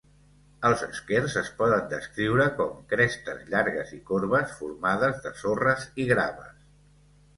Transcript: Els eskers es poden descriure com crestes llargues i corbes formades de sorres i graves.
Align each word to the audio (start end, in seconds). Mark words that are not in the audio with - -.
Els 0.69 0.79
eskers 0.85 1.35
es 1.41 1.51
poden 1.59 1.83
descriure 1.91 2.47
com 2.61 2.73
crestes 2.93 3.45
llargues 3.53 3.93
i 3.99 4.03
corbes 4.11 4.57
formades 4.63 5.21
de 5.27 5.35
sorres 5.43 5.87
i 6.07 6.11
graves. 6.15 6.61